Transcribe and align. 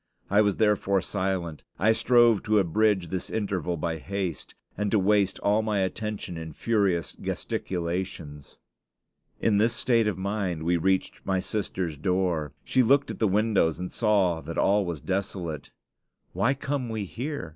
I 0.31 0.41
was 0.41 0.57
therefore 0.57 0.99
silent. 1.03 1.63
I 1.77 1.91
strove 1.91 2.41
to 2.45 2.57
abridge 2.57 3.09
this 3.09 3.29
interval 3.29 3.77
by 3.77 3.97
haste, 3.99 4.55
and 4.75 4.89
to 4.89 4.97
waste 4.97 5.37
all 5.41 5.61
my 5.61 5.81
attention 5.81 6.37
in 6.37 6.53
furious 6.53 7.13
gesticulations. 7.13 8.57
In 9.39 9.59
this 9.59 9.73
state 9.73 10.07
of 10.07 10.17
mind 10.17 10.63
we 10.63 10.75
reached 10.75 11.23
my 11.23 11.39
sister's 11.39 11.99
door. 11.99 12.51
She 12.63 12.81
looked 12.81 13.11
at 13.11 13.19
the 13.19 13.27
windows 13.27 13.79
and 13.79 13.91
saw 13.91 14.41
that 14.41 14.57
all 14.57 14.87
was 14.87 15.01
desolate. 15.01 15.69
"Why 16.33 16.55
come 16.55 16.89
we 16.89 17.05
here? 17.05 17.49